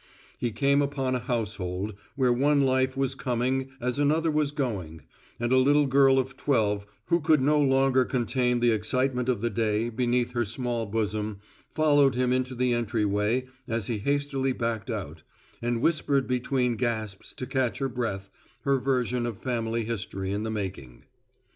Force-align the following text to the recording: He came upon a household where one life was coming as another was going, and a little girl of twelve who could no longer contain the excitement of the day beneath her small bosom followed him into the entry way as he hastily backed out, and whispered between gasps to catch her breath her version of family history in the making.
He 0.35 0.49
came 0.51 0.81
upon 0.81 1.13
a 1.13 1.19
household 1.19 1.93
where 2.15 2.33
one 2.33 2.61
life 2.61 2.97
was 2.97 3.13
coming 3.13 3.69
as 3.79 3.99
another 3.99 4.31
was 4.31 4.49
going, 4.49 5.01
and 5.39 5.51
a 5.51 5.57
little 5.57 5.85
girl 5.85 6.17
of 6.17 6.35
twelve 6.35 6.87
who 7.09 7.21
could 7.21 7.39
no 7.39 7.59
longer 7.59 8.03
contain 8.03 8.61
the 8.61 8.71
excitement 8.71 9.29
of 9.29 9.41
the 9.41 9.51
day 9.51 9.89
beneath 9.91 10.31
her 10.31 10.43
small 10.43 10.87
bosom 10.87 11.37
followed 11.69 12.15
him 12.15 12.33
into 12.33 12.55
the 12.55 12.73
entry 12.73 13.05
way 13.05 13.45
as 13.67 13.85
he 13.85 13.99
hastily 13.99 14.53
backed 14.53 14.89
out, 14.89 15.21
and 15.61 15.83
whispered 15.83 16.25
between 16.27 16.77
gasps 16.77 17.31
to 17.33 17.45
catch 17.45 17.77
her 17.77 17.87
breath 17.87 18.31
her 18.61 18.79
version 18.79 19.27
of 19.27 19.37
family 19.37 19.83
history 19.85 20.31
in 20.31 20.41
the 20.41 20.49
making. 20.49 21.03